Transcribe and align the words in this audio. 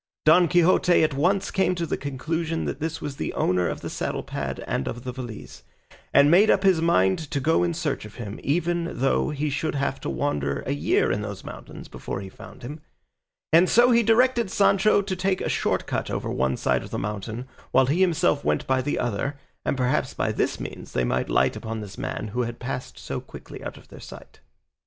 Don 0.25 0.47
Quixote 0.47 1.03
at 1.03 1.13
once 1.13 1.51
came 1.51 1.75
to 1.75 1.85
the 1.85 1.95
conclusion 1.95 2.65
that 2.65 2.79
this 2.79 3.01
was 3.01 3.17
the 3.17 3.35
owner 3.35 3.69
of 3.69 3.81
the 3.81 3.89
saddle 3.91 4.23
pad 4.23 4.63
and 4.65 4.87
of 4.87 5.03
the 5.03 5.11
valise, 5.11 5.61
and 6.11 6.31
made 6.31 6.49
up 6.49 6.63
his 6.63 6.81
mind 6.81 7.19
to 7.29 7.39
go 7.39 7.61
in 7.61 7.75
search 7.75 8.03
of 8.03 8.15
him, 8.15 8.39
even 8.41 8.93
though 8.99 9.29
he 9.29 9.51
should 9.51 9.75
have 9.75 9.99
to 10.01 10.09
wander 10.09 10.63
a 10.65 10.71
year 10.73 11.11
in 11.11 11.21
those 11.21 11.43
mountains 11.43 11.87
before 11.87 12.19
he 12.19 12.29
found 12.29 12.63
him, 12.63 12.79
and 13.53 13.69
so 13.69 13.91
he 13.91 14.01
directed 14.01 14.49
Sancho 14.49 15.03
to 15.03 15.15
take 15.15 15.39
a 15.39 15.47
short 15.47 15.85
cut 15.85 16.09
over 16.09 16.31
one 16.31 16.57
side 16.57 16.81
of 16.81 16.89
the 16.89 16.97
mountain, 16.97 17.47
while 17.71 17.85
he 17.85 18.01
himself 18.01 18.43
went 18.43 18.65
by 18.65 18.81
the 18.81 18.97
other, 18.97 19.37
and 19.63 19.77
perhaps 19.77 20.15
by 20.15 20.31
this 20.31 20.59
means 20.59 20.93
they 20.93 21.03
might 21.03 21.29
light 21.29 21.55
upon 21.55 21.79
this 21.79 21.99
man 21.99 22.29
who 22.29 22.41
had 22.41 22.57
passed 22.57 22.97
so 22.97 23.19
quickly 23.21 23.63
out 23.63 23.77
of 23.77 23.89
their 23.89 23.99
sight. 23.99 24.39